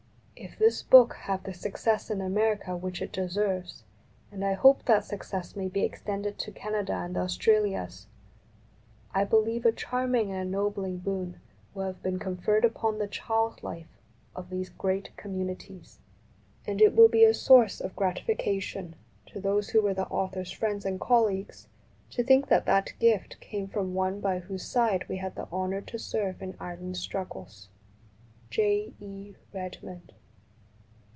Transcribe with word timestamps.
If 0.43 0.57
this 0.57 0.81
book 0.81 1.13
have 1.13 1.43
the 1.43 1.53
success 1.53 2.09
in 2.09 2.19
America 2.19 2.75
which 2.75 2.99
it 2.99 3.11
deserves 3.11 3.83
and 4.31 4.43
I 4.43 4.53
hope 4.53 4.83
that 4.85 5.05
success 5.05 5.55
may 5.55 5.67
be 5.67 5.85
ex 5.85 6.01
tended 6.01 6.39
to 6.39 6.51
Canada 6.51 6.93
and 6.93 7.15
the 7.15 7.19
Australias 7.19 8.07
I 9.13 9.23
believe 9.23 9.67
a 9.67 9.71
charming 9.71 10.31
and 10.31 10.47
ennobling 10.49 10.97
boon 10.97 11.39
will 11.75 11.83
have 11.83 12.01
been 12.01 12.17
conferred 12.17 12.65
upon 12.65 12.97
the 12.97 13.05
child 13.07 13.61
life 13.61 13.99
of 14.35 14.49
these 14.49 14.69
great 14.71 15.15
com 15.15 15.33
munities; 15.33 15.97
and 16.65 16.81
it 16.81 16.95
will 16.95 17.07
be 17.07 17.23
a 17.23 17.35
source 17.35 17.79
of 17.79 17.95
gratification 17.95 18.95
to 19.27 19.39
those 19.39 19.69
who 19.69 19.81
were 19.83 19.93
the 19.93 20.07
author's 20.07 20.51
friends 20.51 20.85
and 20.87 20.99
col 20.99 21.25
leagues 21.27 21.67
to 22.09 22.23
think 22.23 22.47
that 22.47 22.65
that 22.65 22.93
gift 22.97 23.39
came 23.41 23.67
from 23.67 23.93
one 23.93 24.19
by 24.19 24.39
whose 24.39 24.65
side 24.65 25.07
we 25.07 25.17
had 25.17 25.35
the 25.35 25.47
honor 25.51 25.81
to 25.81 25.99
serve 25.99 26.41
in 26.41 26.57
Ireland's 26.59 26.99
struggles. 26.99 27.69
J. 28.49 28.93
E. 28.99 29.35
REDMOND. 29.53 30.13